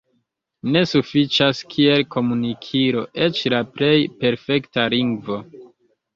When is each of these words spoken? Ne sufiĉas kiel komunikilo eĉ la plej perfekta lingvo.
Ne 0.75 0.79
sufiĉas 0.91 1.61
kiel 1.73 2.01
komunikilo 2.15 3.05
eĉ 3.27 3.43
la 3.55 3.61
plej 3.77 3.93
perfekta 4.25 4.89
lingvo. 4.97 5.41